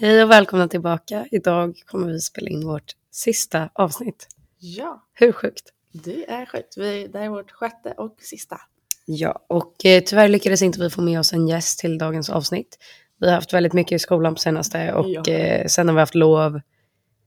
[0.00, 1.26] Hej och välkomna tillbaka.
[1.30, 4.26] Idag kommer vi spela in vårt sista avsnitt.
[4.58, 5.72] Ja, Hur sjukt?
[5.92, 6.76] det är sjukt.
[6.76, 8.60] Vi, det är vårt sjätte och sista.
[9.06, 12.78] Ja, och eh, tyvärr lyckades inte vi få med oss en gäst till dagens avsnitt.
[13.18, 15.32] Vi har haft väldigt mycket i skolan på senaste och Ja.
[15.32, 16.60] eh, sen har vi haft lov.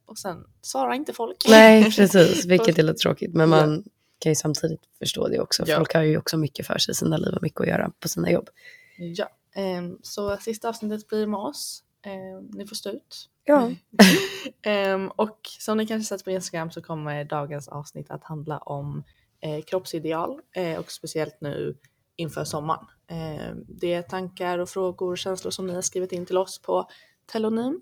[0.05, 1.37] Och sen svarar inte folk.
[1.49, 3.33] Nej, precis, vilket är lite tråkigt.
[3.33, 3.57] Men Ja.
[3.65, 3.83] man
[4.19, 5.63] kan ju samtidigt förstå det också.
[5.67, 5.77] Ja.
[5.77, 8.07] Folk har ju också mycket för sig i sina liv och mycket att göra på
[8.07, 8.49] sina jobb.
[8.97, 11.82] Ja, ehm, så sista avsnittet blir med oss.
[12.03, 13.29] Ehm, ni får stå ut.
[13.43, 13.71] Ja,
[14.61, 19.03] Ehm, och som ni kanske sett på Instagram så kommer dagens avsnitt att handla om
[19.39, 21.77] eh, kroppsideal eh, och speciellt nu
[22.15, 22.85] inför sommaren.
[23.07, 26.61] Ehm, det är tankar och frågor och känslor som ni har skrivit in till oss
[26.61, 26.89] på
[27.31, 27.81] Telonym.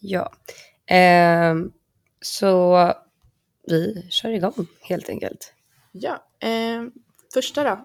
[0.00, 0.32] ja.
[2.20, 2.92] Så
[3.66, 5.54] vi kör igång helt enkelt.
[5.92, 6.24] Ja,
[7.34, 7.84] första då.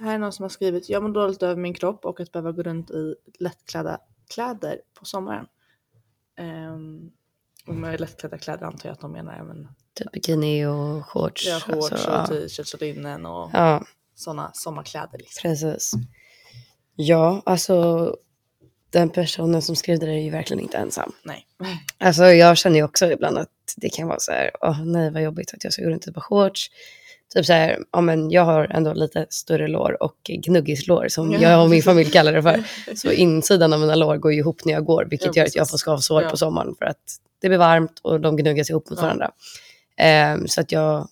[0.00, 2.52] Här är någon som har skrivit Jag mår dåligt över min kropp och att behöva
[2.52, 5.46] gå runt i lättklädda kläder på sommaren.
[6.40, 7.12] Um,
[7.66, 11.46] och med lättklädda kläder antar jag att de menar men, Typ bikini och shorts.
[11.46, 13.84] ja, shorts alltså, och t-shirts och linnen och ja.
[14.14, 15.18] sådana sommarkläder.
[15.18, 15.42] Liksom.
[15.42, 15.92] Precis.
[16.96, 18.16] Ja, alltså
[18.90, 21.12] den personen som skrev det är ju verkligen inte ensam.
[21.22, 21.46] Nej.
[21.98, 25.22] Alltså jag känner ju också ibland att det kan vara så här, åh nej vad
[25.22, 26.70] jobbigt att jag ska gå runt i ett par shorts.
[27.34, 31.40] Typ så här, ja men jag har ändå lite större lår och gnuggislår som Ja.
[31.40, 32.64] jag och min familj kallar det för.
[32.96, 35.54] Så insidan av mina lår går ju ihop när jag går, vilket Ja, gör att
[35.54, 36.30] jag får skavsår Ja.
[36.30, 39.30] på sommaren för att det blir varmt och de gnuggas ihop mot varandra.
[39.96, 41.08] Ehm, så att jag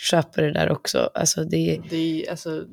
[0.00, 1.10] köper det där också.
[1.14, 2.64] Alltså det, Det är, alltså,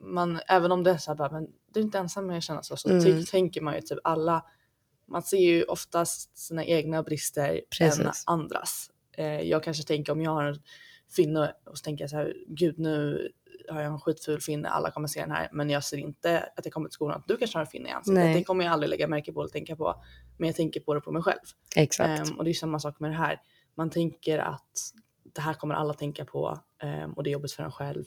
[0.00, 2.44] man, även om det är så här, bara, men du är inte ensam med att
[2.44, 3.04] känna så, så Mm.
[3.04, 4.44] ty- tänker man ju typ alla,
[5.08, 8.22] man ser ju oftast sina egna brister än Precis.
[8.26, 8.90] andras.
[9.16, 10.58] Eh, jag kanske tänker om jag har en
[11.16, 13.28] finne och så tänker jag så här, gud nu
[13.68, 16.64] har jag en skitful finne, alla kommer se den här, men jag ser inte att
[16.64, 18.24] jag kommer till skolan att du kanske har en finne i ansiktet.
[18.24, 18.34] Nej.
[18.34, 20.02] Det kommer jag aldrig lägga märke på eller tänka på,
[20.36, 21.38] men jag tänker på det på mig själv.
[21.76, 22.28] exakt.
[22.28, 23.40] Ehm, och det är samma sak med det här.
[23.74, 24.92] Man tänker att
[25.34, 28.04] det här kommer alla tänka på ehm, och det är jobbigt för en själv.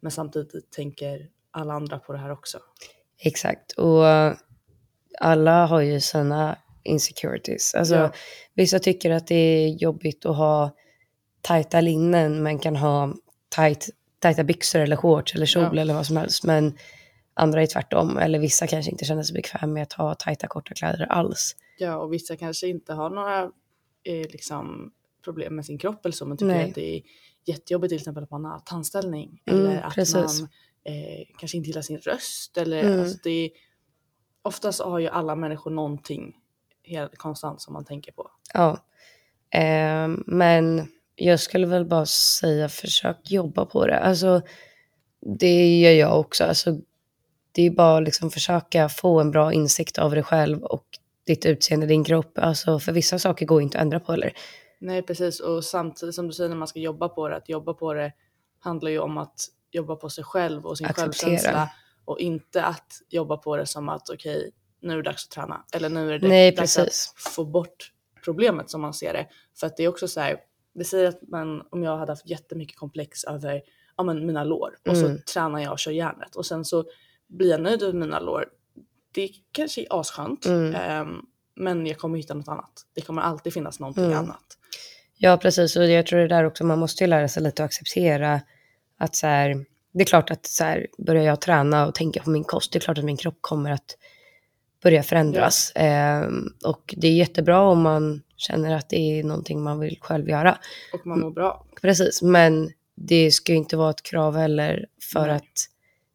[0.00, 2.58] Men samtidigt tänker alla andra på det här också.
[3.18, 3.72] Exakt.
[3.72, 4.34] Och eh,
[5.20, 7.74] alla har ju sina insecurities.
[7.74, 8.12] Alltså, Ja.
[8.54, 10.76] Vissa tycker att det är jobbigt att ha
[11.46, 13.14] tajta linnen men kan ha
[13.48, 15.80] tajt, tajta byxor eller shorts eller kjol Ja.
[15.80, 16.44] eller vad som helst.
[16.44, 16.78] Men
[17.34, 18.18] andra är tvärtom.
[18.18, 21.56] Eller vissa kanske inte känner sig bekväma med att ha tajta korta kläder alls.
[21.78, 23.42] Ja, och vissa kanske inte har några
[24.04, 24.92] eh, liksom,
[25.24, 26.68] problem med sin kropp eller så, men tycker Nej.
[26.68, 27.02] att det är
[27.44, 30.14] jättejobbigt till exempel att man har tandställning Mm, eller att precis.
[30.40, 30.48] man
[30.84, 32.56] eh, kanske inte gillar sin röst.
[32.56, 33.00] Eller, Mm.
[33.00, 33.50] alltså, det är,
[34.42, 36.34] oftast har ju alla människor någonting
[36.84, 38.30] helt konstant som man tänker på.
[38.54, 38.78] Ja.
[39.50, 43.98] Ehm, men jag skulle väl bara säga försök jobba på det.
[43.98, 44.42] Alltså
[45.38, 46.44] det gör jag också.
[46.44, 46.78] Alltså,
[47.52, 50.84] det är bara liksom försöka få en bra insikt av dig själv och
[51.26, 52.38] ditt utseende, din kropp.
[52.38, 54.32] Alltså för vissa saker går inte att ändra på heller.
[54.78, 57.74] Nej precis och samtidigt som du säger när man ska jobba på det, att jobba
[57.74, 58.12] på det
[58.60, 59.34] handlar ju om att
[59.70, 61.12] jobba på sig själv och sin Acceptera.
[61.12, 61.70] självkänsla
[62.04, 64.50] och inte att jobba på det som att okej
[64.80, 67.12] nu är det dags att träna eller nu är det Nej, dags precis.
[67.16, 67.92] att få bort
[68.24, 69.26] problemet som man ser det.
[69.60, 70.36] För att det är också så här,
[70.76, 73.62] vi säger att man, om jag hade haft jättemycket komplex över
[73.96, 75.16] ja, men mina lår och Mm.
[75.18, 76.84] så tränar jag och kör järnet och sen så
[77.26, 78.44] blir jag nöjd med mina lår.
[79.12, 80.74] Det kanske är asskönt Mm.
[80.74, 81.20] ehm,
[81.54, 82.72] men jag kommer hitta något annat.
[82.94, 84.18] Det kommer alltid finnas någonting Mm.
[84.18, 84.44] annat.
[85.18, 85.76] Ja, precis.
[85.76, 88.40] Och jag tror det där också, man måste ju lära sig lite att acceptera
[88.98, 92.30] att så här, det är klart att så här, börjar jag träna och tänka på
[92.30, 93.96] min kost, det är klart att min kropp kommer att
[94.82, 95.72] börja förändras.
[95.74, 100.28] Ehm, och det är jättebra om man känner att det är någonting man vill själv
[100.28, 100.58] göra.
[100.92, 101.66] Och man mår bra.
[101.82, 105.36] Precis, men det ska ju inte vara ett krav heller för Nej.
[105.36, 105.68] att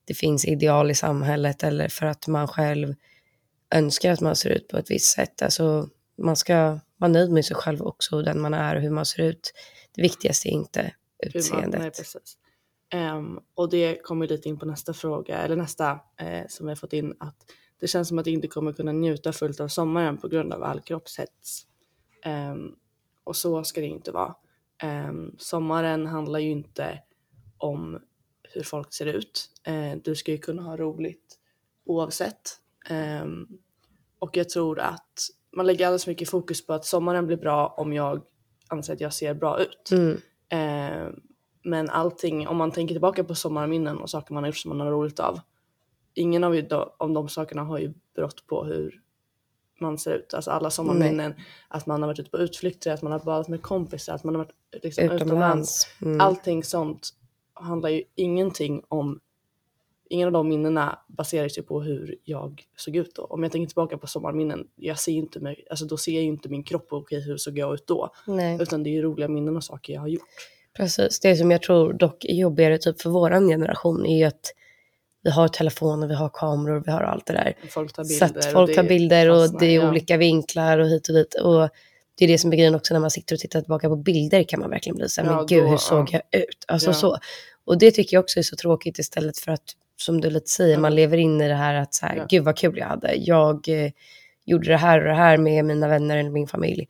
[0.05, 2.95] det finns ideal i samhället eller för att man själv
[3.75, 5.41] önskar att man ser ut på ett visst sätt.
[5.41, 9.05] Alltså, man ska vara nöjd med sig själv också, den man är och hur man
[9.05, 9.53] ser ut.
[9.95, 11.81] Det viktigaste är inte utseendet.
[11.81, 12.37] Nej, precis.
[12.93, 16.75] Ehm, och det kommer lite in på nästa fråga, eller nästa eh, som vi har
[16.75, 17.35] fått in, att
[17.79, 20.63] det känns som att jag inte kommer kunna njuta fullt av sommaren på grund av
[20.63, 21.65] all kroppshets.
[22.21, 22.75] Ehm,
[23.23, 24.35] och så ska det inte vara.
[24.83, 26.99] Ehm, sommaren handlar ju inte
[27.57, 27.99] om
[28.43, 29.49] hur folk ser ut.
[29.63, 31.39] Eh, du ska ju kunna ha roligt
[31.85, 32.41] oavsett.
[32.89, 33.47] Ehm,
[34.19, 37.93] och jag tror att man lägger alldeles mycket fokus på att sommaren blir bra om
[37.93, 38.21] jag
[38.67, 39.91] anser att jag ser bra ut.
[39.91, 40.17] Mm,
[40.51, 41.09] Eh,
[41.63, 44.79] men allting, om man tänker tillbaka på sommarminnen och saker man har gjort som man
[44.79, 45.39] har roligt av.
[46.13, 49.00] Ingen av, då, av de sakerna har ju berott på hur
[49.81, 50.33] man ser ut.
[50.33, 51.33] Alltså alla sommarminnen,
[51.67, 54.35] att man har varit ute på utflykter, att man har badat med kompisar, att man
[54.35, 55.27] har varit liksom, utomlands.
[55.27, 55.87] utomlands.
[56.01, 56.21] Mm.
[56.21, 57.09] Allting sånt
[57.53, 59.19] handlar ju ingenting om
[60.09, 63.23] ingen av de minnena baserar sig på hur jag såg ut då.
[63.23, 66.29] Om jag tänker tillbaka på sommarminnen, jag ser inte mig, alltså då ser jag ju
[66.29, 68.13] inte min kropp och okej hur såg jag ut då?
[68.27, 68.57] Nej.
[68.61, 70.21] Utan det är ju roliga minnen och saker jag har gjort.
[70.73, 71.19] Precis.
[71.19, 74.53] Det som jag tror dock är jobbigare typ för våran generation är ju att
[75.23, 77.53] vi har telefoner, vi har kameror, vi har allt det där.
[77.69, 78.39] Folk tar Så bilder.
[78.39, 79.89] att folk tar det bilder och fastnar, det är ja.
[79.89, 81.35] olika vinklar och hit och dit.
[81.35, 81.69] Och
[82.15, 84.43] det är det som är grejen också när man sitter och tittar tillbaka på bilder
[84.43, 86.21] kan man verkligen bli så här, Ja, men gud då, hur såg ja.
[86.31, 86.65] jag ut?
[86.67, 87.17] Alltså så.
[87.65, 89.63] Och det tycker jag också är så tråkigt istället för att,
[89.97, 92.57] som du lite säger, man lever in i det här att så här, gud vad
[92.57, 93.13] kul jag hade.
[93.15, 93.91] Jag eh,
[94.45, 96.87] gjorde det här och det här med mina vänner eller min familj.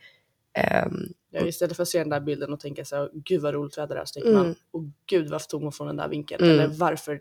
[0.54, 3.54] Ehm, Ja, istället för att se den där bilden och tänka så här, gud vad
[3.54, 4.42] roligt väder det är, så tänker Mm.
[4.44, 6.44] man, och gud varför tog hon från den där vinkeln?
[6.44, 6.56] Mm.
[6.60, 7.20] Eller varför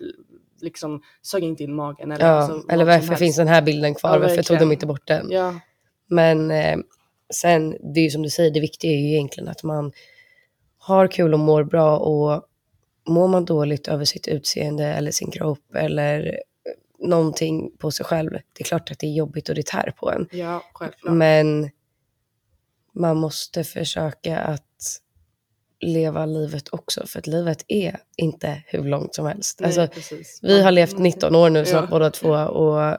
[0.63, 2.13] liksom sög inte in magen?
[2.13, 4.13] Eller, ja, alltså, eller varför finns den här bilden kvar?
[4.13, 5.31] Ja, varför tog de inte bort den?
[5.31, 5.61] Ja,
[6.09, 6.79] Men eh,
[7.35, 9.93] sen, det är ju som du säger, det viktiga är ju egentligen att man
[10.79, 12.43] har kul och mår bra och
[13.09, 18.31] mår man dåligt över sitt utseende eller sin kropp eller eh, någonting på sig själv,
[18.31, 20.29] det är klart att det är jobbigt och det tär på en.
[20.33, 21.15] ja självklart.
[21.15, 21.71] Men
[22.93, 24.65] man måste försöka att
[25.81, 29.61] leva livet också, för att livet är inte hur långt som helst.
[29.61, 30.03] Nej, Alltså,
[30.43, 31.03] vi har levt Mm.
[31.03, 31.91] 19 år nu snart Ja.
[31.91, 32.97] båda två och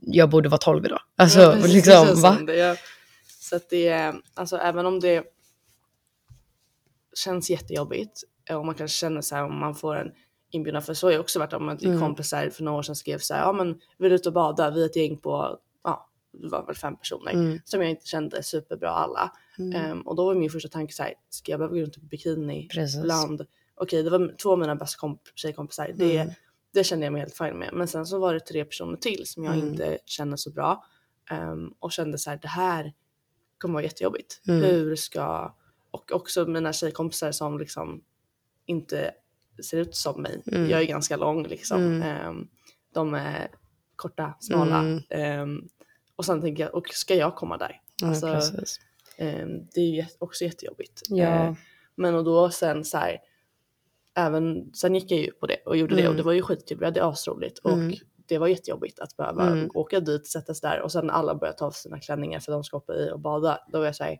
[0.00, 1.00] jag borde vara 12 idag.
[1.16, 2.38] Alltså Ja, precis, det liksom, känns va?
[2.46, 2.76] det, ja.
[3.40, 5.24] Så att det är, alltså även om det
[7.24, 10.10] känns jättejobbigt och man kanske känner så här om man får en
[10.50, 12.00] inbjudan, för så har jag också varit om att Mm.
[12.00, 14.70] kompisar för några år sedan skrev så här, ja men vi är ute och bada,
[14.70, 15.58] vi är ett gäng på,
[16.42, 17.58] det var väl fem personer Mm.
[17.64, 19.32] som jag inte kände superbra alla.
[19.58, 19.72] Mm.
[19.90, 22.00] Ehm, och då var min första tanke så här, ska jag behöva gå runt i
[22.00, 23.02] bikini Precis.
[23.02, 26.34] bland, okej det var två av mina bästa komp- tjejkompisar, det, Mm.
[26.72, 27.70] det kände jag mig helt fine med.
[27.72, 29.68] Men sen så var det tre personer till som jag Mm.
[29.68, 30.84] inte känner så bra.
[31.30, 32.92] ehm, och kände så här, det här
[33.58, 34.40] kommer vara jättejobbigt.
[34.48, 34.62] Mm.
[34.62, 35.54] Hur ska,
[35.90, 38.02] och också mina tjejkompisar som liksom
[38.66, 39.14] inte
[39.64, 40.42] ser ut som mig.
[40.46, 40.70] Mm.
[40.70, 42.02] Jag är ganska lång liksom.
[42.02, 42.48] Ehm,
[42.94, 43.48] de är
[43.96, 44.78] korta, smala.
[44.78, 45.02] Mm.
[45.10, 45.68] Ehm,
[46.16, 47.80] och sen tänker jag, och ska jag komma där?
[48.02, 48.28] Ja, Alltså.
[49.18, 51.02] Ehm, det är ju också jättejobbigt.
[51.08, 51.26] Ja.
[51.26, 51.54] Ehm,
[51.94, 53.18] men och då sen så här,
[54.14, 56.16] även, sen gick jag ju på det och gjorde det och Mm.
[56.16, 57.94] det var ju skitkul, vi hade asroligt och Mm.
[58.26, 59.70] det var jättejobbigt att behöva Mm.
[59.74, 62.64] åka dit, sätta sig där och sen alla började ta av sina klänningar för de
[62.64, 63.58] ska hoppa i och bada.
[63.72, 64.18] Då var jag såhär,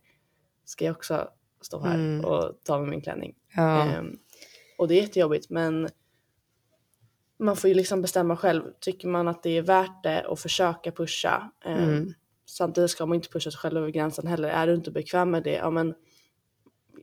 [0.65, 1.29] ska jag också
[1.61, 2.25] stå här Mm.
[2.25, 3.35] och ta med min klänning?
[3.57, 3.83] Ja.
[3.85, 4.19] Ehm,
[4.79, 5.89] och det är jättejobbigt men
[7.39, 8.63] man får ju liksom bestämma själv.
[8.81, 11.51] Tycker man att det är värt det att försöka pusha.
[11.65, 12.15] ehm, Mm.
[12.47, 14.49] Samtidigt ska man inte pusha sig själv över gränsen heller.
[14.49, 15.95] Är du inte bekväm med det, ja men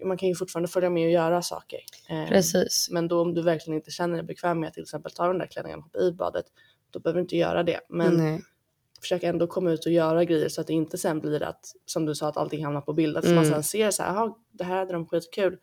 [0.05, 1.79] man kan ju fortfarande följa med och göra saker.
[2.09, 2.87] Ehm, Precis.
[2.91, 5.37] Men då om du verkligen inte känner dig bekväm med att till exempel ta den
[5.37, 6.45] där klänningen och hoppa i badet,
[6.91, 7.79] då behöver du inte göra det.
[7.89, 8.41] Men Nej.
[9.01, 12.05] försök ändå komma ut och göra grejer så att det inte sen blir att, som
[12.05, 13.17] du sa, att allting hamnar på bild.
[13.17, 13.45] Att man Mm.
[13.49, 15.57] sen ser så här, "Jaha, det här hade de skitkul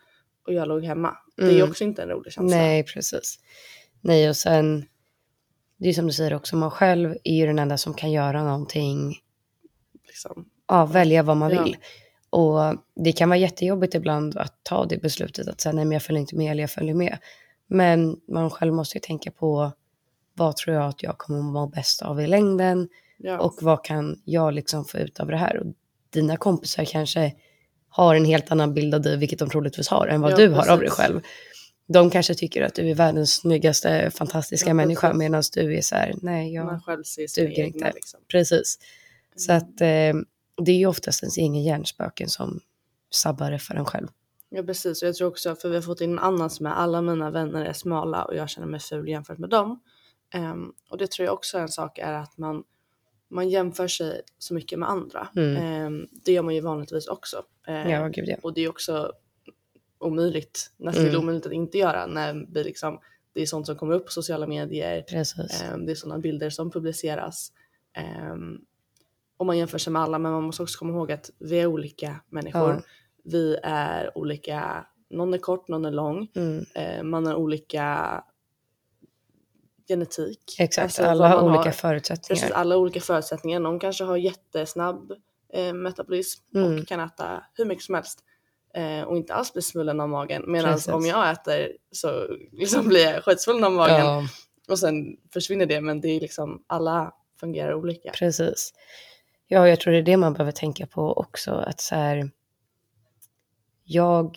[0.47, 1.17] och jag låg hemma.
[1.37, 1.71] Det är ju Mm.
[1.71, 2.57] också inte en rolig känsla.
[2.57, 3.39] Nej, precis.
[4.01, 4.85] Nej, och sen,
[5.77, 8.45] det är som du säger också, man själv är ju den enda som kan göra
[8.45, 9.17] någonting,
[10.07, 10.49] Liksom.
[10.69, 11.63] ja, välja vad man Ja.
[11.65, 11.77] vill.
[12.31, 12.59] Och
[13.05, 16.21] det kan vara jättejobbigt ibland att ta det beslutet att säga nej men jag följer
[16.21, 17.19] inte med eller jag följer med.
[17.67, 19.73] Men man själv måste ju tänka på
[20.35, 23.39] vad tror jag att jag kommer må bäst av i längden Ja.
[23.39, 25.57] och vad kan jag liksom få ut av det här.
[25.59, 25.67] Och
[26.11, 27.35] dina kompisar kanske
[27.89, 30.49] har en helt annan bild av dig, vilket de troligtvis har, än vad Ja, du
[30.49, 31.21] har av dig själv.
[31.89, 35.95] De kanske tycker att du är världens snyggaste, fantastiska Ja, människa, medan du är så
[35.95, 36.81] här, nej, jag...
[37.37, 37.93] Duger egna inte.
[37.95, 38.21] liksom.
[38.29, 38.79] Precis.
[39.37, 39.63] Så Mm.
[39.63, 40.23] att eh,
[40.65, 42.61] det är ju oftast ens egen hjärnspöken som
[43.11, 44.09] sabbar det för en själv.
[44.51, 46.71] Ja precis och jag tror också, för vi har fått in en annan som är
[46.71, 49.81] alla mina vänner är smala och jag känner mig ful jämfört med dem.
[50.35, 52.63] Ehm, och det tror jag också är en sak är att man,
[53.31, 55.29] man jämför sig så mycket med andra.
[55.37, 55.57] Mm.
[55.57, 57.43] Ehm, det gör man ju vanligtvis också.
[57.67, 58.37] Ehm, Ja, gud ja.
[58.43, 59.13] Och det är också
[59.99, 61.19] omöjligt, nästan Mm.
[61.21, 63.01] omöjligt att inte göra när vi liksom,
[63.33, 65.05] det är sånt som kommer upp på sociala medier.
[65.73, 67.53] Ehm, det är sådana bilder som publiceras.
[67.93, 68.59] Ehm,
[69.37, 71.67] och man jämför sig med alla men man måste också komma ihåg att vi är
[71.67, 72.71] olika människor.
[72.71, 72.81] Ja.
[73.25, 76.29] Vi är olika, någon är kort, någon är lång.
[76.35, 76.65] Mm.
[76.75, 78.25] Eh, man har olika
[79.89, 80.57] genetik.
[80.59, 82.41] Exakt, Alltså, alla har olika förutsättningar.
[82.41, 83.61] Precis, alla olika förutsättningar.
[83.61, 85.13] Någon kanske har jättesnabb
[85.53, 86.79] eh, metabolism Mm.
[86.81, 88.25] och kan äta hur mycket som helst.
[88.79, 90.45] Eh, och inte alls bli smullen av magen.
[90.47, 93.97] Medan om jag äter så liksom blir jag skitsvullen av magen.
[94.07, 94.23] Ja,
[94.69, 98.11] Och sen försvinner det men det är liksom alla fungerar olika.
[98.11, 98.73] precis.
[99.49, 101.51] Ja, jag tror det är det man behöver tänka på också.
[101.53, 102.31] Att så här,
[103.85, 104.37] jag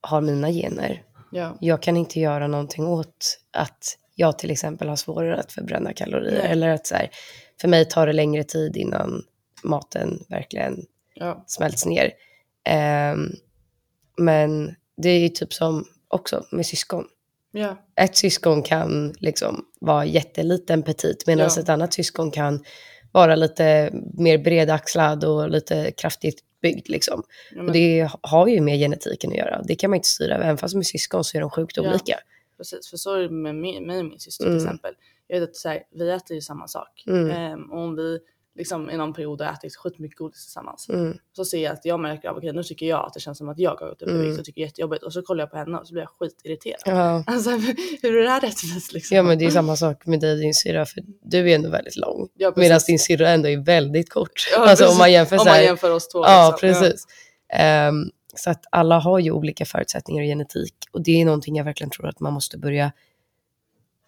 [0.00, 1.02] har mina gener.
[1.32, 1.56] Ja.
[1.60, 6.38] Jag kan inte göra någonting åt att jag till exempel har svårare att förbränna kalorier.
[6.42, 6.52] Nej.
[6.52, 7.10] Eller att så här,
[7.60, 9.22] för mig tar det längre tid innan
[9.62, 11.44] maten verkligen Ja.
[11.46, 12.12] smälts ner.
[12.64, 13.32] Ehm,
[14.16, 17.04] men det är ju typ som också med syskon.
[17.52, 21.62] Ja, ett syskon kan liksom vara jätteliten petit medan Ja.
[21.62, 22.64] ett annat syskon kan
[23.12, 27.22] vara lite mer bredaxlad och lite kraftigt byggd liksom.
[27.54, 29.62] ja, Och det har ju med genetiken att göra.
[29.62, 30.34] Det kan man inte styra.
[30.34, 32.18] Även fast är syskon så är de sjukt olika.
[32.56, 32.90] precis.
[32.90, 34.58] För så är det med mig och min syster Mm.
[34.58, 34.94] till exempel.
[35.26, 37.04] Jag vet att så här, vi äter ju samma sak.
[37.06, 37.30] Mm.
[37.30, 38.18] Ehm, och om vi
[38.56, 40.88] liksom i någon period har ätit skitmycket godis tillsammans.
[40.88, 41.18] Mm.
[41.32, 43.48] Så ser jag att jag märker av okej nu tycker jag att det känns som
[43.48, 44.26] att jag har gått upp i Mm.
[44.26, 45.02] vikt och tycker det är jättejobbigt.
[45.02, 46.80] Och så kollar jag på henne och så blir jag skitirriterad.
[46.84, 47.24] Ja.
[47.32, 47.50] Alltså
[48.02, 49.16] hur är det här rättvist liksom?
[49.16, 50.86] ja, men det är samma sak med dig och din syrra.
[50.86, 52.28] För du är ändå väldigt lång.
[52.34, 52.52] Ja.
[52.56, 54.48] Medan din syrra ändå är väldigt kort.
[54.52, 54.98] Ja, alltså om precis.
[54.98, 56.24] man jämför Om man jämför oss två.
[56.24, 56.82] Ja, liksom.
[56.82, 57.06] precis.
[57.52, 60.74] Ehm, så att alla har ju olika förutsättningar och genetik.
[60.92, 62.92] Och det är någonting jag verkligen tror att man måste börja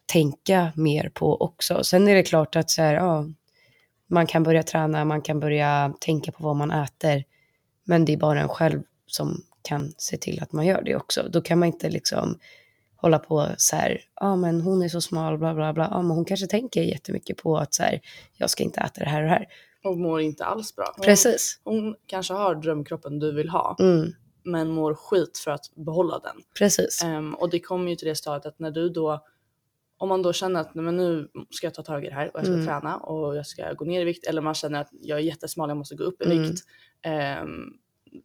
[0.06, 1.84] tänka mer på också.
[1.84, 3.26] Sen är det klart att så här, ja,
[4.08, 7.24] man kan börja träna, man kan börja tänka på vad man äter.
[7.84, 11.28] Men det är bara en själv som kan se till att man gör det också.
[11.30, 12.38] Då kan man inte liksom
[12.96, 15.88] hålla på så här, ja men hon är så smal, bla bla bla.
[15.90, 18.00] Ja men hon kanske tänker jättemycket på att så här,
[18.36, 19.46] jag ska inte äta det här och det här.
[19.84, 20.92] Och mår inte alls bra.
[20.96, 21.60] Hon, Precis.
[21.64, 23.76] hon kanske har drömkroppen du vill ha.
[23.80, 24.12] Mm,
[24.44, 26.36] Men mår skit för att behålla den.
[26.58, 27.04] precis.
[27.04, 29.24] Ehm, och det kommer ju till det stadiet att när du då,
[29.98, 32.26] om man då känner att nej, men nu ska jag ta tag i det här
[32.34, 32.66] och jag ska Mm.
[32.66, 35.68] träna och jag ska gå ner i vikt eller man känner att jag är jättesmal,
[35.70, 36.42] jag måste gå upp i Mm.
[36.42, 36.60] vikt.
[37.02, 37.72] Ehm,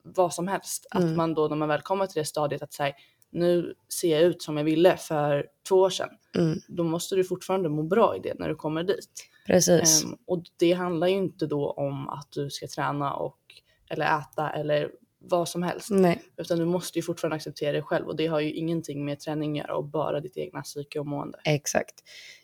[0.04, 0.88] vad som helst.
[0.92, 1.16] Att Mm.
[1.18, 2.94] man då när man väl kommer till det stadiet att säga
[3.32, 6.10] nu ser jag ut som jag ville för två år sedan.
[6.38, 9.30] Mm, Då måste du fortfarande må bra i det när du kommer dit.
[9.46, 10.04] precis.
[10.04, 13.38] Ehm, och det handlar ju inte då om att du ska träna och
[13.90, 14.92] eller äta eller
[15.26, 15.88] vad som helst.
[15.92, 19.20] Nej, Utan du måste ju fortfarande acceptera dig själv och det har ju ingenting med
[19.20, 21.40] träning att göra och bara ditt egna psyke och mående.
[21.44, 21.94] exakt.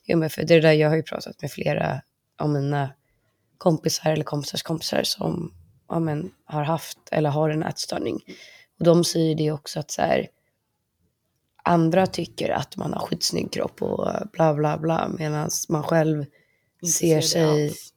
[0.06, 2.02] Jo, men för det där, jag har ju pratat med flera
[2.38, 2.90] av mina
[3.58, 5.54] kompisar eller kompisars kompisar som
[5.90, 8.20] ja, men, har haft eller har en ätstörning.
[8.80, 10.28] Och de säger det också att så här,
[11.64, 16.26] andra tycker att man har skitsnygg kropp och bla bla bla medan man själv
[16.98, 17.94] ser det sig alls.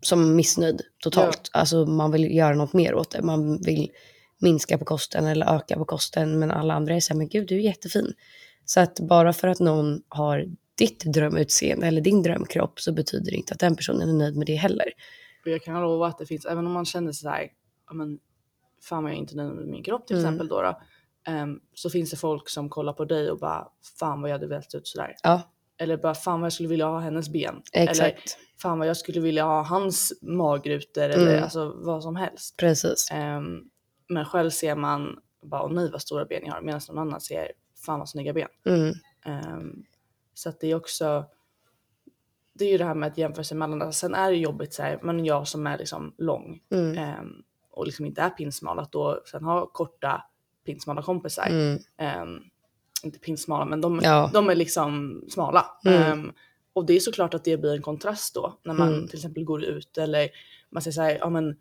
[0.00, 1.50] Som missnöjd totalt.
[1.52, 3.22] Alltså man vill göra något mer åt det.
[3.22, 3.90] Man vill
[4.38, 6.38] minska på kosten eller öka på kosten.
[6.38, 8.12] Men alla andra är så här, men gud du är jättefin.
[8.64, 10.44] Så att bara för att någon har
[10.78, 14.46] ditt drömutseende eller din drömkropp så betyder det inte att den personen är nöjd med
[14.46, 14.86] det heller.
[15.44, 17.52] Och jag kan lova att det finns, även om man känner sig
[17.88, 18.18] ja men
[18.88, 20.26] fan vad jag är inte nöjd med min kropp till Mm.
[20.28, 20.80] exempel då, då
[21.32, 24.46] ehm, så finns det folk som kollar på dig och bara fan vad jag hade
[24.46, 25.16] velat ut sådär.
[25.22, 25.42] Ja,
[25.78, 27.62] Eller bara fan vad jag skulle vilja ha hennes ben.
[27.72, 28.38] Eller exakt.
[28.62, 31.42] fan vad jag skulle vilja ha hans magrutor eller Mm.
[31.42, 32.56] alltså vad som helst.
[32.56, 33.08] Precis.
[33.12, 33.62] Ehm,
[34.08, 37.20] men själv ser man bara åh nej vad stora ben jag har medan någon annan
[37.20, 37.52] ser
[37.86, 38.48] fan vad snygga ben.
[38.66, 38.92] Mm,
[39.24, 39.84] Ehm,
[40.34, 41.24] så att det är också
[42.52, 43.92] det är ju det här med att jämföra sig mellan det.
[43.92, 47.32] Sen är det jobbigt så här, men jag som är liksom lång mm, ehm,
[47.70, 50.22] och liksom inte är pinsmal att då sen ha korta
[50.66, 51.46] pinsmala kompisar.
[51.98, 52.42] mm.
[53.06, 54.30] Inte pinsmala men de, Ja.
[54.32, 55.66] de är liksom smala.
[55.84, 56.02] Mm.
[56.02, 56.32] Ehm,
[56.72, 59.06] och det är såklart att det blir en kontrast då när man Mm.
[59.08, 60.28] till exempel går ut eller
[60.70, 61.56] man säger så här, ja men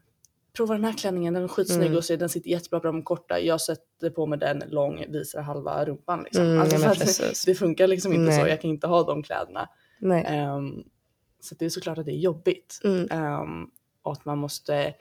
[0.58, 1.98] prova den här klänningen, den är skitsnygg Mm.
[1.98, 3.40] och så, den sitter jättebra på de korta.
[3.40, 6.44] Jag sätter på mig den lång, visar halva rumpan liksom.
[6.46, 7.46] Mm, alltså, precis.
[7.46, 8.50] det funkar liksom inte så, Nej.
[8.50, 9.70] jag kan inte ha de kläderna.
[10.26, 10.84] Ehm,
[11.40, 12.80] så det är såklart att det är jobbigt
[13.12, 13.68] Ehm,
[14.02, 14.94] och att man måste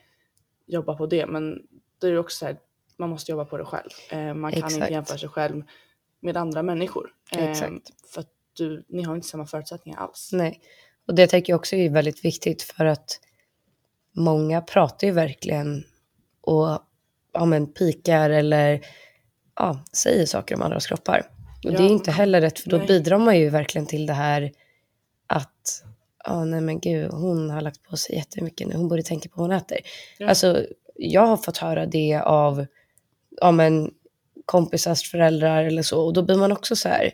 [0.67, 1.27] jobba på det.
[1.27, 1.63] Men
[2.01, 2.57] det är också så här,
[2.97, 3.91] man måste jobba på det själv.
[4.11, 4.75] Ehm, man kan Exakt.
[4.75, 5.63] inte jämföra sig själv
[6.25, 7.11] med andra människor.
[7.33, 8.11] Ehm, Exakt.
[8.11, 10.31] För att du, ni har inte samma förutsättningar alls.
[10.33, 10.61] nej.
[11.09, 13.21] Och det tänker jag också är väldigt viktigt för att
[14.17, 15.85] många pratar ju verkligen
[16.41, 16.79] och
[17.33, 18.81] ja, men, pikar eller
[19.57, 21.31] ja, säger saker om andras kroppar.
[21.65, 21.89] Och det är Ja.
[21.89, 22.87] inte heller rätt för då Nej.
[22.87, 24.53] bidrar man ju verkligen till det här
[25.27, 25.85] att
[26.25, 29.35] ja, nej men gud, hon har lagt på sig jättemycket nu, hon borde tänka på
[29.41, 29.79] vad hon äter.
[30.19, 30.29] Ja.
[30.29, 32.67] Alltså, jag har fått höra det av
[33.41, 33.91] ja, men,
[34.45, 37.11] kompisars föräldrar eller så och då blir man också så här,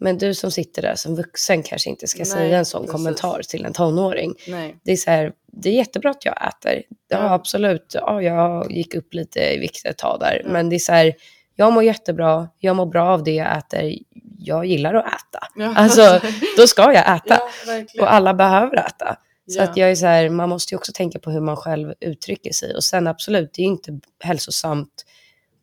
[0.00, 2.92] men du som sitter där som vuxen kanske inte ska Nej, säga en sån precis.
[2.92, 4.34] kommentar till en tonåring.
[4.48, 4.76] Nej.
[4.84, 6.82] Det är så här, det är jättebra att jag äter.
[7.08, 7.32] Ja, Ja.
[7.34, 7.90] absolut.
[7.94, 10.42] Ja, jag gick upp lite i vikt ett tag där.
[10.44, 10.50] Ja.
[10.52, 11.14] Men det är så här,
[11.54, 13.94] jag mår jättebra, jag mår bra av det jag äter.
[14.38, 15.46] Jag gillar att äta.
[15.56, 16.20] Ja, Alltså,
[16.56, 17.40] Då ska jag äta.
[17.92, 18.02] ja.
[18.02, 19.16] Och alla behöver äta.
[19.48, 21.92] Så att jag är så här, man måste ju också tänka på hur man själv
[22.00, 22.74] uttrycker sig.
[22.74, 25.04] Och sen absolut, det är ju inte hälsosamt.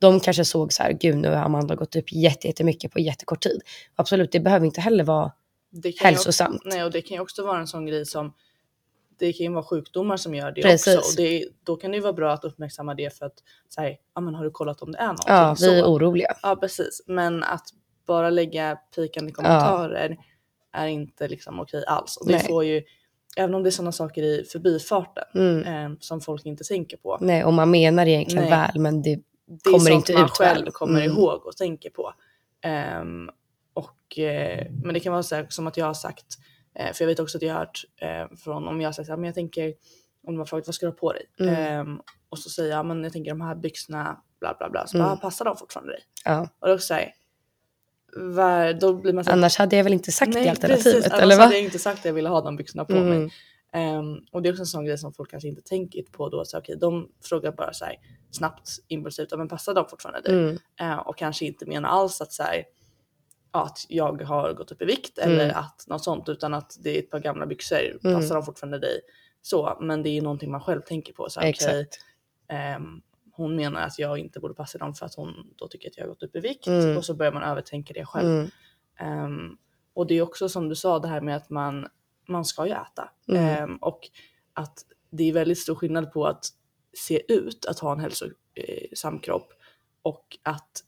[0.04, 3.42] De kanske såg så här, gud nu har Amanda gått upp jätte- jättemycket på jättekort
[3.44, 3.62] tid.
[3.96, 5.32] Absolut, det behöver inte heller vara
[5.84, 6.62] ju också, hälsosamt.
[6.66, 8.34] nej, och det kan ju också vara en sån grej som
[9.20, 10.98] det kan ju vara sjukdomar som gör det Precis.
[10.98, 11.10] också.
[11.10, 13.34] Och det, då kan det ju vara bra att uppmärksamma det för att
[13.76, 15.26] säga, ja men har du kollat om det är någonting?
[15.28, 15.88] Ja, vi är så.
[15.96, 16.34] oroliga.
[16.44, 17.66] Ja precis, men att
[18.08, 20.18] bara lägga pikande kommentarer
[20.74, 22.18] är inte liksom okej alls.
[22.18, 22.48] Och det Nej.
[22.48, 22.82] får ju,
[23.38, 25.92] även om det är sådana saker i förbifarten Mm.
[25.92, 27.18] eh, som folk inte tänker på.
[27.22, 28.52] Nej, och man menar egentligen Nej.
[28.52, 30.72] väl, men det Det är kommer sånt inte man själv väl.
[30.74, 31.18] kommer Mm.
[31.18, 32.14] ihåg och tänker på.
[32.62, 33.30] Ehm,
[33.74, 36.26] och eh, men det kan vara så här, som att jag har sagt,
[36.76, 39.10] eh, för jag vet också att jag har hört eh, från om jag har sagt
[39.10, 39.68] att jag tänker,
[40.28, 41.26] om de har frågat vad ska du ha på dig?
[41.40, 41.56] Mm.
[41.56, 44.88] Ehm, och så säger jag, men jag tänker de här byxorna, bla bla bla.
[44.88, 45.08] Så Mm.
[45.10, 46.02] bara, passar de fortfarande dig?
[46.26, 46.48] Ja.
[46.60, 47.14] Och då så här,
[48.16, 51.06] var, då blir man så här, Annars hade jag väl inte sagt det alternativet, precis,
[51.06, 51.44] eller annars va?
[51.44, 53.32] hade jag inte sagt att jag ville ha de byxorna på mig.
[53.74, 56.46] Ehm, och det är också en sån grej som folk kanske inte tänker på då.
[56.46, 57.96] Så, okay, de frågar bara så här,
[58.32, 60.40] snabbt impulsivt, "Ja, men passar de fortfarande dig?
[60.44, 60.58] Mm.
[60.80, 62.64] Eh, och kanske inte menar alls att, så här,
[63.52, 65.56] att jag har gått upp i vikt eller Mm.
[65.58, 68.16] att något sånt utan att det är ett par gamla byxor, Mm.
[68.22, 69.00] passar de fortfarande dig?
[69.42, 71.30] Så, men det är någonting man själv tänker på.
[71.30, 72.06] Så, här, okej, Exakt.
[72.50, 73.02] ehm,
[73.32, 76.04] hon menar att jag inte borde passa dem för att hon då tycker att jag
[76.04, 76.98] har gått upp i vikt Mm.
[76.98, 78.50] och så börjar man övertänka det själv.
[79.00, 79.58] Ehm,
[79.94, 81.88] och det är också som du sa det här med att man,
[82.28, 83.10] man ska ju äta.
[83.28, 83.44] Mm.
[83.44, 84.00] Ehm, och
[84.54, 86.46] att det är väldigt stor skillnad på att
[86.94, 89.54] se ut att ha en hälsosam kropp
[90.02, 90.84] och att,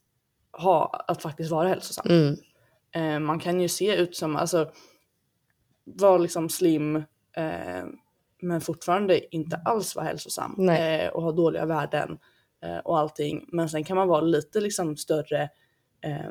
[0.52, 2.06] ha, att faktiskt vara hälsosam.
[2.08, 2.36] Mm.
[2.92, 4.70] Ehm, man kan ju se ut som, alltså
[5.84, 7.04] vara liksom slim
[7.36, 7.96] ehm,
[8.42, 12.18] men fortfarande inte alls vara hälsosam eh, och ha dåliga värden
[12.62, 13.48] eh, och allting.
[13.52, 15.42] Men sen kan man vara lite liksom större
[16.00, 16.30] eh,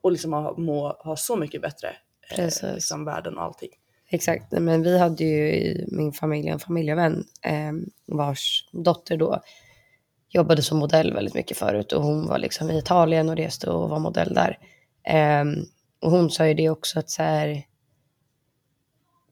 [0.00, 1.88] och liksom ha, må, ha så mycket bättre
[2.30, 3.70] eh, liksom värden och allting.
[4.08, 7.72] Exakt, men vi hade ju i min familj en familjevän eh,
[8.06, 9.40] vars dotter då
[10.28, 13.88] jobbade som modell väldigt mycket förut och hon var liksom i Italien och reste och
[13.90, 14.58] var modell där.
[15.04, 15.44] Eh,
[16.02, 17.62] och hon sa ju det också att så här,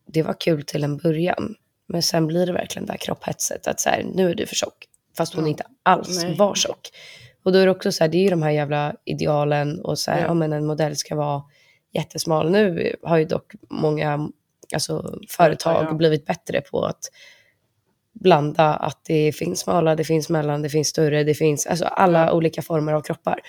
[0.06, 1.54] det var kul till en början,
[1.86, 4.54] men sen blir det verkligen det här kropphetset att så här, nu är du för
[4.54, 5.50] tjock, fast hon Ja.
[5.50, 6.36] inte alls Nej.
[6.36, 6.90] var tjock.
[7.42, 9.98] Och då är det också så här, det är ju de här jävla idealen och
[9.98, 10.26] så här, Ja.
[10.26, 10.34] ja.
[10.34, 11.42] men en modell ska vara
[11.92, 12.50] jättesmal.
[12.50, 14.28] Nu har ju dock många
[14.74, 15.94] alltså, företag ja.
[15.94, 17.10] blivit bättre på att
[18.12, 22.32] blanda att det finns smala, det finns mellan, det finns större, det finns alltså alla
[22.32, 23.40] olika former av kroppar.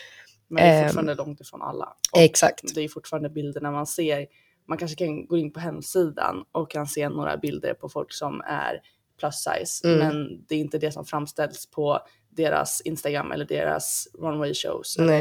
[0.48, 1.94] Men det är Ehm, fortfarande långt ifrån alla.
[2.12, 2.75] Och Exakt.
[2.75, 4.27] det är fortfarande bilder när man ser,
[4.67, 8.41] man kanske kan gå in på hemsidan och kan se några bilder på folk som
[8.41, 8.82] är
[9.20, 9.88] plus size.
[9.88, 10.00] Mm.
[10.00, 15.18] Men det är inte det som framställs på deras Instagram eller deras runway shows Nej.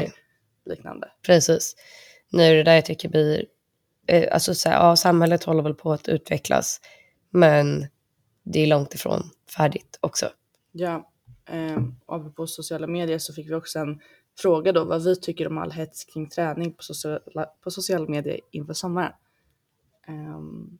[0.65, 1.07] eller liknande.
[1.25, 1.75] Precis.
[2.31, 3.45] Nu är det där jag tycker blir,
[4.07, 6.81] eh, alltså så här, ja, samhället håller väl på att utvecklas,
[7.29, 7.87] men
[8.43, 10.29] det är långt ifrån färdigt också.
[10.71, 11.09] Ja,
[11.49, 13.99] eh, på sociala medier så fick vi också en
[14.39, 18.39] fråga då vad vi tycker om all hets kring träning på sociala, på sociala medier
[18.51, 19.11] inför sommaren.
[20.07, 20.77] Ehm,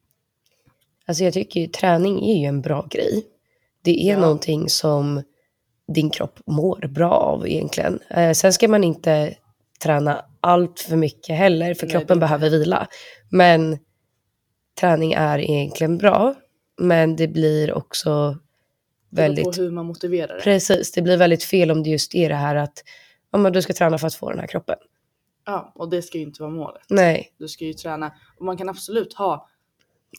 [1.07, 3.25] Alltså jag tycker ju träning är ju en bra grej.
[3.81, 4.19] Det är Ja.
[4.19, 5.23] någonting som
[5.87, 7.99] din kropp mår bra av egentligen.
[8.09, 9.37] Eh, sen ska man inte
[9.83, 12.87] träna allt för mycket heller, för kroppen det- behöver vila.
[13.29, 13.77] Men
[14.79, 16.35] träning är egentligen bra,
[16.77, 18.37] men det blir också
[19.09, 19.45] det väldigt...
[19.45, 20.41] på hur man motiverar det.
[20.41, 22.83] Precis, det blir väldigt fel om det just är det här att
[23.31, 24.75] ja, men du ska träna för att få den här kroppen.
[25.45, 26.81] Ja, och det ska ju inte vara målet.
[26.89, 29.49] Nej, Du ska ju träna och man kan absolut ha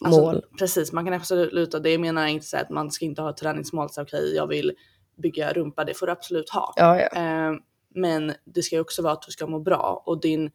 [0.01, 0.43] Mål.
[0.59, 1.91] Precis, man kan absolut ha det.
[1.91, 3.91] Jag menar inte så att man ska inte ha ett träningsmål.
[3.91, 4.73] Så okej, jag vill
[5.17, 5.85] bygga rumpa.
[5.85, 6.75] Det får du absolut ha.
[6.77, 7.07] ja, ja.
[7.07, 7.53] Eh,
[7.97, 10.51] men det ska ju också vara att du ska må bra och din.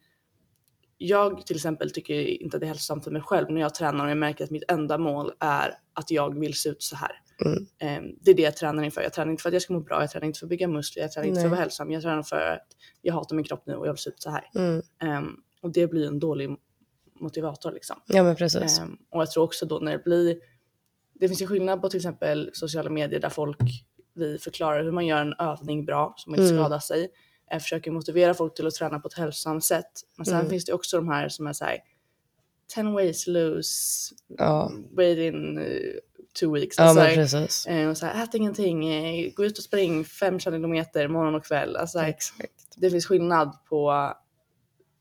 [0.98, 4.04] Jag till exempel tycker inte att det är hälsosamt för mig själv när jag tränar
[4.04, 7.10] och jag märker att mitt enda mål är att jag vill se ut så här.
[7.44, 7.66] Mm.
[7.78, 9.02] Eh, det är det jag tränar inför.
[9.02, 10.00] Jag tränar inte för att jag ska må bra.
[10.00, 11.02] Jag tränar inte för att bygga muskler.
[11.02, 11.50] Jag tränar inte för att Nej.
[11.50, 11.90] vara hälsosam.
[11.90, 12.66] Jag tränar för att
[13.02, 14.50] jag hatar min kropp nu och jag vill se ut så här.
[14.54, 14.82] Mm.
[15.02, 16.56] Ehm, och det blir en dålig
[17.20, 17.96] motivator liksom.
[18.06, 18.78] ja men precis.
[18.78, 20.36] Ehm, och jag tror också då när det blir,
[21.14, 23.58] det finns ju skillnad på till exempel sociala medier där folk,
[24.14, 26.64] vi förklarar hur man gör en övning bra så man inte Mm.
[26.64, 27.08] skadar sig.
[27.60, 29.90] Försöker motivera folk till att träna på ett hälsosamt sätt.
[30.16, 30.48] Men sen Mm.
[30.50, 31.78] finns det också de här som är såhär
[32.74, 35.92] 10 ways lose Ja, weight in uh,
[36.40, 36.78] two weeks.
[36.78, 37.66] ja Alltså, men precis.
[37.66, 41.44] eh, och så här, ät ingenting, eh, gå ut och spring 5 kilometer morgon och
[41.44, 41.76] kväll.
[41.76, 42.14] Alltså, så här,
[42.76, 44.12] det finns skillnad på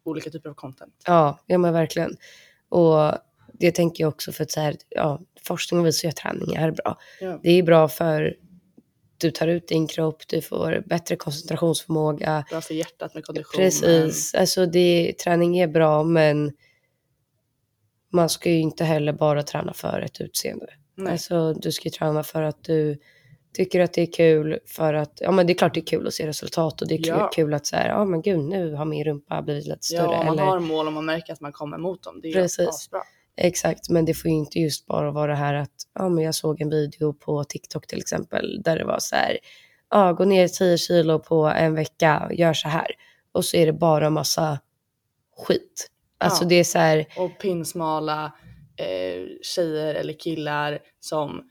[0.03, 0.93] olika typer av content.
[1.05, 2.17] Ja, ja men verkligen.
[2.69, 3.11] Och
[3.53, 6.71] det tänker jag också för att så här, ja, forskning visar ju att träning är
[6.71, 6.97] bra.
[7.21, 7.39] Ja.
[7.43, 8.35] Det är bra för
[9.21, 12.45] du tar ut din kropp, du får bättre koncentrationsförmåga.
[12.49, 13.57] Bra för hjärtat med kondition.
[13.63, 16.51] Precis, alltså det, träning är bra men
[18.13, 20.67] man ska ju inte heller bara träna för ett utseende.
[20.95, 21.11] Nej.
[21.11, 22.97] Alltså du ska ju träna för att du
[23.53, 26.07] tycker att det är kul för att, ja men det är klart det är kul
[26.07, 27.31] att se resultat och det är kul, Ja.
[27.33, 30.11] kul att säga, ja men gud nu har min rumpa blivit lite större.
[30.11, 32.19] Ja, man eller, har mål och man märker att man kommer mot dem.
[32.21, 32.59] Det är Precis.
[32.59, 32.99] ju asbra.
[33.43, 36.35] Exakt, men det får ju inte just bara vara det här att, ja men jag
[36.35, 39.37] såg en video på TikTok till exempel där det var så här,
[39.89, 42.87] ja gå ner 10 kilo på en vecka, gör så här.
[43.31, 44.59] Och så är det bara massa
[45.37, 45.87] skit.
[46.17, 46.47] Alltså Ja.
[46.49, 48.31] det är så här, Och pinsmala
[48.77, 51.49] eh, tjejer eller killar som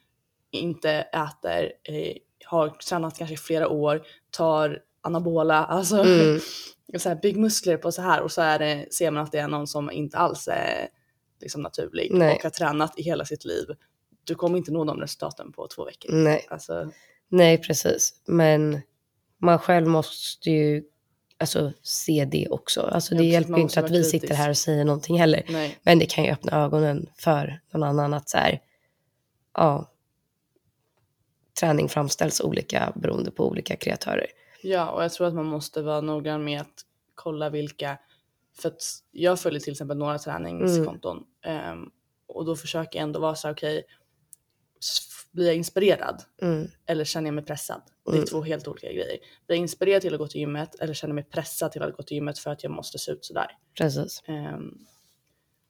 [0.51, 6.41] inte äter, eh, har tränat kanske i flera år, tar anabola, alltså Mm.
[6.99, 9.39] så här, bygg muskler på så här och så är det, ser man att det
[9.39, 10.89] är någon som inte alls är
[11.43, 12.37] liksom naturlig Nej.
[12.37, 13.67] och har tränat i hela sitt liv.
[14.25, 16.13] Du kommer inte nå de resultaten på två veckor.
[16.13, 16.47] Nej.
[16.51, 16.91] Alltså,
[17.29, 18.15] Nej, precis.
[18.27, 18.81] Men
[19.39, 20.85] man själv måste ju
[21.39, 22.81] alltså, se det också.
[22.81, 24.39] Alltså, Ja, det precis, hjälper ju inte att vi sitter kritisk.
[24.41, 25.43] här och säger någonting heller.
[25.49, 25.79] nej.
[25.83, 28.61] Men det kan ju öppna ögonen för någon annan att så här,
[29.55, 29.91] ja,
[31.61, 34.27] träning framställs olika beroende på olika kreatörer.
[34.63, 37.99] Ja, och jag tror att man måste vara noggrann med att kolla vilka,
[38.59, 41.91] för att jag följer till exempel några träningskonton ehm,
[42.27, 43.85] och då försöker jag ändå vara så här, okej,
[44.81, 46.69] s- blir jag inspirerad Mm.
[46.87, 47.83] eller känner jag mig pressad?
[48.05, 48.27] Det är Mm.
[48.27, 49.19] två helt olika grejer.
[49.47, 51.97] Blir jag inspirerad till att gå till gymmet eller känner jag mig pressad till att
[51.97, 53.47] gå till gymmet för att jag måste se ut sådär?
[53.79, 54.23] Precis.
[54.27, 54.79] Ehm,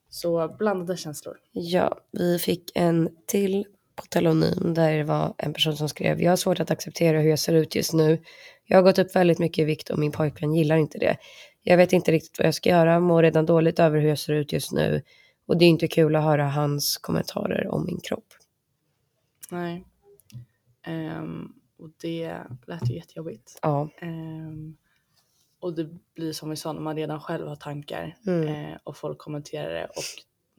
[0.09, 1.39] så blandade känslor.
[1.53, 3.67] Ja, vi fick en till
[4.09, 7.39] telonym där det var en person som skrev Jag har svårt att acceptera hur jag
[7.39, 8.23] ser ut just nu.
[8.67, 11.17] Jag har gått upp väldigt mycket i vikt och min pojkvän gillar inte det.
[11.63, 14.33] Jag vet inte riktigt vad jag ska göra, mår redan dåligt över hur jag ser
[14.33, 15.03] ut just nu.
[15.47, 18.27] Och det är inte kul att höra hans kommentarer om min kropp.
[19.51, 19.85] Nej.
[20.87, 22.35] Ehm, och det
[22.67, 23.59] lät ju jättejobbigt.
[23.63, 24.77] Ja, Ehm,
[25.61, 28.49] och det blir som vi sa, när man redan själv har tankar Mm.
[28.49, 30.03] eh, och folk kommenterar det och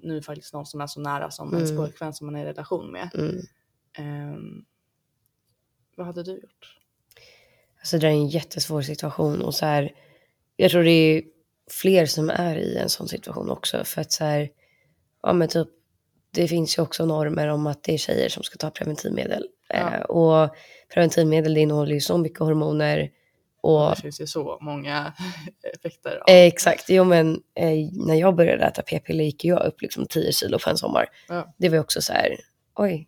[0.04, 1.84] nu faktiskt någon som är så nära som ens Mm.
[1.84, 3.10] pojkvän som man är i relation med.
[3.14, 3.36] mm.
[3.98, 4.66] Ehm,
[5.96, 6.78] vad hade du gjort?
[7.80, 9.92] Alltså det är en jättesvår situation och så här,
[10.56, 11.24] jag tror det är
[11.72, 14.50] fler som är i en sån situation också för att så här,
[15.24, 15.68] ja men typ,
[16.34, 19.48] det finns ju också normer om att det är tjejer som ska ta preventivmedel.
[19.70, 19.76] Ja.
[19.96, 20.56] Eh, och
[20.94, 23.10] preventivmedel det innehåller ju så mycket hormoner
[23.62, 25.14] och Det finns ju så många
[25.74, 26.16] effekter.
[26.18, 26.24] Av.
[26.28, 30.60] exakt, jo men eh, när jag började äta p-piller gick jag upp liksom 10 kilo
[30.60, 31.06] på en sommar.
[31.30, 31.54] Ja.
[31.58, 32.36] Det var också så här,
[32.76, 33.08] oj,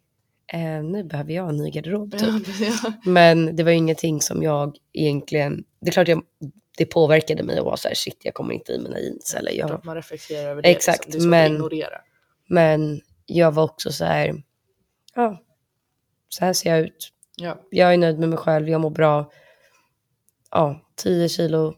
[0.54, 2.22] eh, nu behöver jag en ny garderob typ.
[2.22, 2.40] Ja,
[2.84, 2.92] ja.
[3.06, 6.22] Men det var ju ingenting som jag egentligen, det är klart jag,
[6.78, 9.52] det påverkade mig att vara så här, shit jag kommer inte i mina jeans eller
[9.52, 10.70] jag, man reflekterar över det.
[10.70, 11.22] Exakt, liksom.
[11.22, 11.98] Det men- ignorera.
[12.48, 14.44] men jag var också så här,
[15.16, 15.42] ja,
[16.30, 17.10] så här ser jag ut.
[17.36, 19.32] Ja, Jag är nöjd med mig själv, jag mår bra.
[20.54, 21.74] Ja, 10 kilo,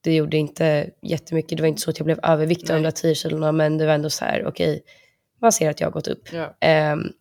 [0.00, 1.56] det gjorde inte jättemycket.
[1.58, 3.86] Det var inte så att jag blev överviktig av de där 10 kilona, men det
[3.86, 4.82] var ändå så här, okej,
[5.40, 6.32] man ser att jag har gått upp.
[6.32, 7.12] ja, Ehm,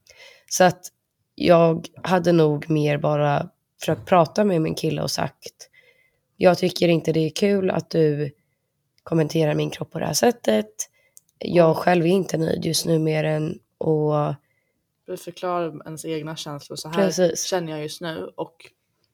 [0.50, 0.82] så att
[1.36, 5.70] jag hade nog mer bara försökt prata med min kille och sagt
[6.38, 8.32] jag tycker inte det är kul att du
[9.04, 10.70] kommenterar min kropp på det här sättet.
[11.39, 14.34] Jag själv är inte nöjd just nu med den och
[15.06, 16.76] du förklarar ens egna känslor.
[16.76, 17.44] Så här Precis.
[17.46, 18.56] känner jag just nu och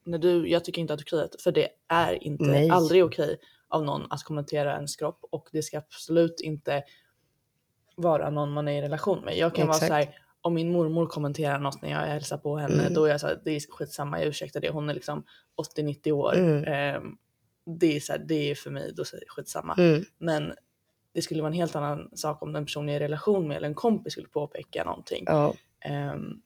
[0.04, 2.70] när du, jag tycker inte att du är okej, för det är inte, Nej.
[2.70, 6.82] aldrig okej av någon att kommentera ens kropp och det ska absolut inte
[7.96, 9.36] vara någon man är i relation med.
[9.38, 9.88] Jag kan vara Exakt.
[9.90, 12.94] så här, om min mormor kommenterar något när jag hälsar på henne, Mm.
[12.94, 14.70] då är jag så här, det är skitsamma, jag ursäktar det.
[14.70, 15.24] Hon är liksom
[15.76, 16.36] 80-90 år.
[16.36, 16.64] Mm.
[16.64, 17.16] Ehm,
[17.80, 19.74] det är så här, det är för mig, då säger jag skitsamma.
[19.78, 20.52] mm, Men
[21.12, 23.56] det skulle vara en helt annan sak om den person jag är i relation med
[23.56, 25.24] eller en kompis skulle påpeka någonting.
[25.26, 26.42] ja, Ehm,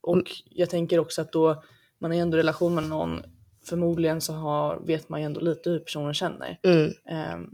[0.00, 1.62] och jag tänker också att då,
[1.98, 3.22] man är ändå i relation med någon,
[3.64, 6.58] förmodligen så har, vet man ju ändå lite hur personen känner.
[6.62, 7.50] mm, Ehm,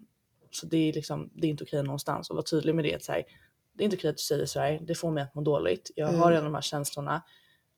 [0.51, 2.95] så det är liksom, det är inte okej någonstans och vara tydlig med det.
[2.95, 3.23] Att så här,
[3.73, 5.91] det är inte okej att du säger så här, det får mig att må dåligt.
[5.97, 6.29] Jag har Mm.
[6.29, 7.23] redan de här känslorna.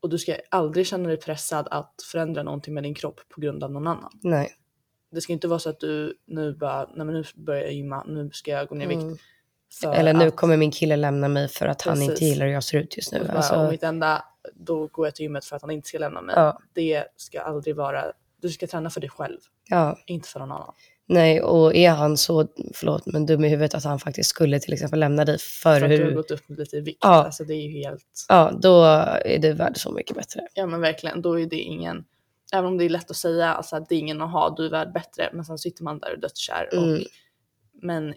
[0.00, 3.64] Och du ska aldrig känna dig pressad att förändra någonting med din kropp på grund
[3.64, 4.10] av någon annan.
[4.22, 4.50] nej.
[5.10, 8.04] Det ska inte vara så att du nu bara, nej men nu börjar jag gymma,
[8.06, 9.02] nu ska jag gå ner i vikt.
[9.02, 9.94] Mm.
[9.94, 12.28] Eller nu att- kommer min kille lämna mig för att han inte Precis.
[12.28, 13.18] gillar hur jag ser ut just nu.
[13.24, 16.22] Bara, Alltså, mitt enda, då går jag till gymmet för att han inte ska lämna
[16.22, 16.34] mig.
[16.36, 16.58] Ja.
[16.72, 18.04] Det ska aldrig vara,
[18.42, 20.74] du ska träna för dig själv, ja, inte för någon annan.
[21.06, 24.72] nej, och är han så, förlåt, men dum i huvudet att han faktiskt skulle till
[24.72, 26.98] exempel lämna dig för, För att du har gått upp lite i vikt.
[27.00, 27.24] Ja.
[27.24, 28.84] Alltså det är ju helt, ja, då
[29.24, 30.40] är det värd så mycket bättre.
[30.54, 32.04] ja men verkligen, då är det ingen,
[32.52, 34.66] även om det är lätt att säga alltså, att det är ingen att ha, du
[34.66, 36.68] är värd bättre, men sen sitter man där och är dödskär.
[36.72, 36.94] Mm.
[36.94, 37.00] Och,
[37.82, 38.14] men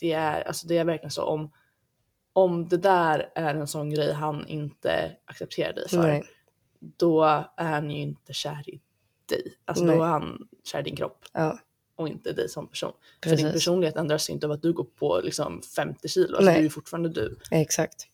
[0.00, 1.50] det är, alltså det är verkligen så om,
[2.32, 6.22] om det där är en sån grej han inte accepterar dig för, Nej.
[6.78, 7.24] då
[7.56, 8.80] är han ju inte kär i
[9.26, 9.54] dig.
[9.64, 9.96] Alltså Nej.
[9.96, 11.24] då är han kär i din kropp.
[11.32, 11.58] Ja,
[11.96, 12.92] och inte dig som person.
[13.22, 13.44] För Precis.
[13.44, 16.36] din personlighet ändras inte av att du går på liksom 50 kilo.
[16.36, 16.54] Alltså Nej.
[16.54, 17.36] du är ju fortfarande du.
[17.50, 18.08] exakt.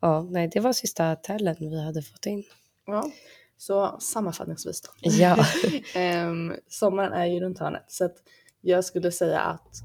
[0.00, 2.44] Ja, nej, det var sista tällen vi hade fått in.
[2.86, 3.10] Ja.
[3.56, 4.88] Så sammanfattningsvis då.
[5.00, 5.46] Ja,
[5.94, 7.84] Ehm, sommaren är ju runt hörnet.
[7.88, 8.16] Så att
[8.60, 9.82] jag skulle säga att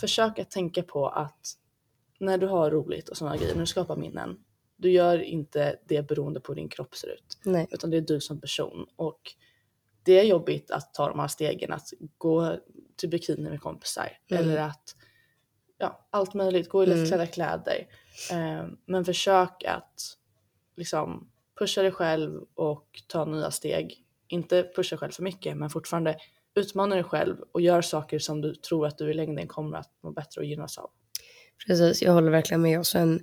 [0.00, 1.56] försök att tänka på att
[2.20, 4.38] när du har roligt och sådana grejer, när du skapar minnen,
[4.76, 7.38] du gör inte det beroende på hur din kropp ser ut.
[7.44, 8.86] nej, utan det är du som person.
[8.96, 9.20] Och
[10.02, 12.56] det är jobbigt att ta de här stegen, att gå
[12.96, 14.42] till bikini med kompisar Mm.
[14.42, 14.96] eller att
[15.78, 16.98] ja, allt möjligt, gå i Mm.
[16.98, 17.86] lättklädda kläder.
[18.32, 20.16] Eh, men försök att
[20.76, 26.16] liksom pusha dig själv och ta nya steg inte pusha själv för mycket men fortfarande
[26.54, 29.90] utmana dig själv och gör saker som du tror att du i längden kommer att
[30.02, 30.90] må bättre och gynnas av.
[31.66, 32.78] Precis, jag håller verkligen med.
[32.78, 33.20] Och sen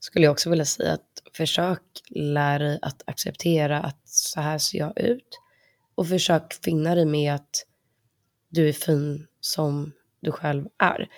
[0.00, 4.78] skulle jag också vilja säga att försök lära dig att acceptera att så här ser
[4.78, 5.40] jag ut.
[5.94, 7.66] Och försök finna dig med att
[8.48, 11.08] du är fin som du själv är.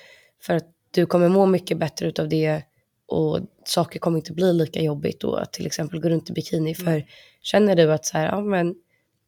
[0.43, 2.63] För att du kommer må mycket bättre utav det
[3.07, 6.75] och saker kommer inte bli lika jobbigt då att till exempel gå runt i bikini.
[6.75, 7.05] För
[7.43, 8.75] känner du att så här, ja men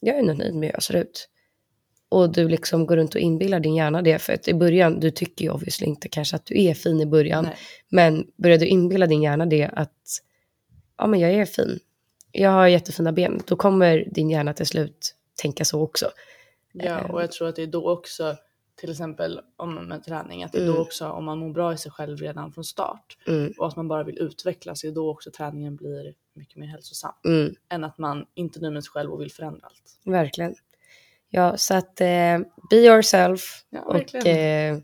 [0.00, 1.28] jag är nog nöjd med hur jag ser ut.
[2.08, 4.18] Och du liksom går runt och inbillar din hjärna det.
[4.18, 7.06] För att i början, du tycker ju obviously inte kanske att du är fin i
[7.06, 7.44] början.
[7.44, 7.56] Nej.
[7.88, 10.22] Men börjar du inbilla din hjärna det att
[10.98, 11.78] ja men jag är fin.
[12.32, 13.40] Jag har jättefina ben.
[13.46, 16.06] Då kommer din hjärna till slut tänka så också.
[16.72, 18.36] Ja, och jag tror att det är då också,
[18.80, 20.82] till exempel om med träning, att det är då Mm.
[20.82, 23.88] också om man mår bra i sig själv redan från start Mm, och att man
[23.88, 27.12] bara vill utvecklas, det är då också träningen blir mycket mer hälsosam.
[27.24, 30.00] mm, Än att man inte nöjd med sig själv och vill förändra allt.
[30.04, 30.54] verkligen.
[31.30, 32.38] Ja, så att eh,
[32.70, 34.78] be yourself Ja, och eh,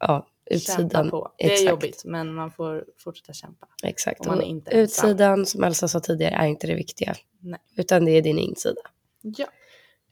[0.00, 0.90] ja, utsidan.
[0.90, 1.32] Kämpa på.
[1.38, 1.70] Det är Exakt.
[1.70, 3.66] jobbigt men man får fortsätta kämpa.
[3.82, 4.24] Exakt.
[4.26, 4.80] Man är inte ensam.
[5.10, 7.14] utsidan, som Elsa sa tidigare, är inte det viktiga.
[7.40, 7.60] Nej.
[7.76, 8.80] Utan det är din insida.
[9.22, 9.46] Ja.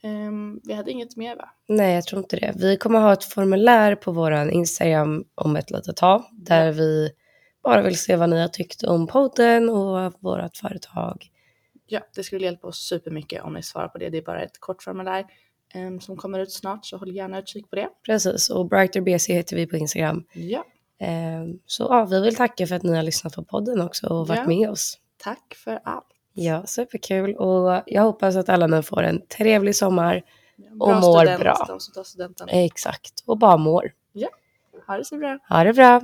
[0.03, 1.49] Ehm, vi hade inget mer va?
[1.67, 2.53] Nej, jag tror inte det.
[2.57, 6.23] Vi kommer ha ett formulär på vår Instagram om ett litet tag.
[6.31, 6.71] Där Ja.
[6.71, 7.11] vi
[7.63, 11.25] bara vill se vad ni har tyckt om podden och vårt företag.
[11.85, 14.09] Ja, det skulle hjälpa oss supermycket om ni svarar på det.
[14.09, 15.25] Det är bara ett kort formulär
[15.73, 17.89] ehm, som kommer ut snart så håll gärna utkik på det.
[18.05, 20.23] Precis, och Brighter BC heter vi på Instagram.
[20.33, 20.63] Ja,
[21.01, 24.27] Eh, Så ja, vi vill tacka för att ni har lyssnat på podden också och
[24.27, 24.47] varit Ja.
[24.47, 24.97] med oss.
[25.17, 26.05] tack för allt.
[26.33, 27.35] Ja, superkul.
[27.35, 30.21] Och jag hoppas att alla nu får en trevlig sommar.
[30.79, 31.65] Bra mår student, bra.
[31.67, 32.49] De som tar studenten.
[32.49, 33.91] Exakt, och bara mår.
[34.87, 35.39] Ha det så bra.
[35.49, 36.01] Ha det bra!